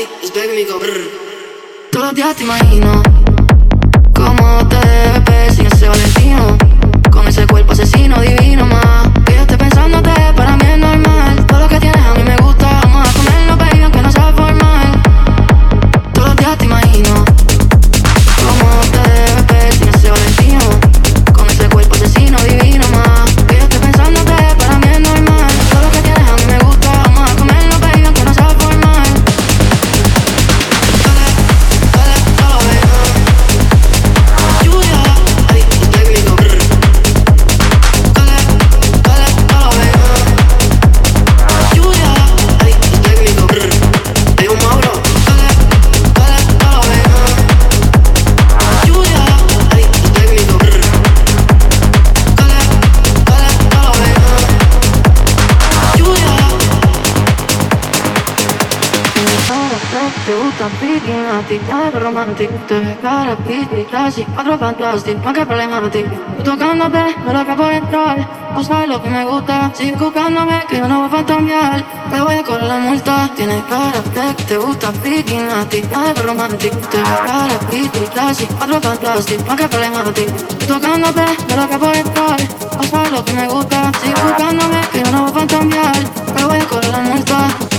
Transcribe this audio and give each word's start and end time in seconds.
Ey, 0.00 0.08
es 0.22 0.32
técnico. 0.32 0.80
Todos 1.92 2.06
los 2.06 2.14
días 2.14 2.34
te 2.34 2.44
imagino 2.44 3.02
cómo 4.14 4.66
te 4.68 5.30
ves 5.30 5.56
sin 5.56 5.66
ese 5.66 5.88
Valentino, 5.90 6.56
con 7.10 7.28
ese 7.28 7.46
cuerpo 7.46 7.72
asesino 7.72 8.18
divino 8.22 8.64
más. 8.64 9.10
Que 9.26 9.34
yo 9.34 9.40
esté 9.42 9.58
pensándote, 9.58 10.10
para 10.34 10.56
mí 10.56 10.64
es 10.72 10.78
normal. 10.78 11.44
Todo 11.46 11.60
lo 11.60 11.68
que 11.68 11.78
tienes 11.80 12.02
a 12.02 12.14
mí 12.14 12.22
me 12.22 12.39
romantic 62.20 62.50
Te 62.66 62.80
ves 62.80 62.98
cara, 63.02 63.36
pipi, 63.36 63.84
casi, 63.90 64.24
cuatro 64.24 64.58
fantastic 64.58 65.16
No 65.22 65.30
hay 65.30 65.44
problema 65.44 65.78
a 65.78 65.90
ti 65.90 66.04
Tú 66.38 66.50
tocándote, 66.50 67.16
no 67.24 67.32
loca 67.32 67.56
por 67.56 67.72
entrar. 67.72 68.28
No 68.54 68.64
sabes 68.64 68.88
lo 68.88 69.00
que 69.02 69.10
me 69.10 69.24
gusta. 69.24 69.70
Sigue 69.74 69.96
buscándome, 69.96 70.62
que 70.68 70.78
yo 70.78 70.88
no 70.88 71.00
voy 71.00 71.06
a 71.06 71.10
fantamear 71.10 71.84
Te 72.10 72.20
voy 72.20 72.34
a 72.34 72.42
correr 72.42 72.64
la 72.64 72.78
multa. 72.78 73.30
Tienes 73.36 73.62
cara, 73.64 74.00
te, 74.14 74.44
te 74.44 74.56
gusta 74.56 74.90
picking 75.02 75.48
a 75.48 75.64
ti, 75.68 75.82
algo 75.94 76.22
romantic 76.22 76.72
Te 76.88 76.96
ves 76.96 77.20
cara, 77.26 77.58
pipi, 77.70 77.98
casi, 78.14 78.46
cuatro 78.46 78.80
fantastic 78.80 79.46
No 79.46 79.52
hay 79.52 79.68
problema 79.68 80.00
a 80.00 80.12
ti 80.12 80.26
Tú 80.58 80.66
tocándote, 80.74 81.24
no 81.48 81.56
loca 81.56 81.78
por 81.78 81.96
entrar. 81.96 82.40
No 82.76 82.82
sabes 82.82 83.12
lo 83.12 83.24
que 83.24 83.32
me 83.34 83.48
gusta. 83.48 83.92
Sigue 84.00 84.14
buscándome, 84.22 84.80
que 84.92 85.02
yo 85.02 85.10
no 85.12 85.22
voy 85.22 85.30
a 85.30 85.34
fantamear 85.34 86.04
Te 86.36 86.44
voy 86.44 86.58
a 86.58 86.64
correr 86.64 86.90
la 86.90 86.98
multa 87.00 87.69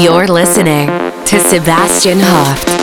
You're 0.00 0.26
listening 0.28 0.86
to 1.26 1.38
Sebastian 1.38 2.20
Hoft. 2.20 2.79